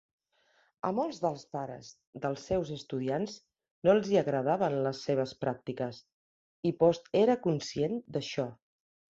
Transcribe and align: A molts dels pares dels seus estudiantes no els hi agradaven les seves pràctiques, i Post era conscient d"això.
A 0.87 0.89
molts 0.99 1.19
dels 1.25 1.41
pares 1.55 1.89
dels 2.23 2.45
seus 2.51 2.71
estudiantes 2.77 3.37
no 3.89 3.95
els 3.97 4.09
hi 4.15 4.19
agradaven 4.23 4.79
les 4.89 5.05
seves 5.11 5.37
pràctiques, 5.45 6.01
i 6.71 6.75
Post 6.83 7.13
era 7.25 7.41
conscient 7.49 8.03
d"això. 8.17 8.49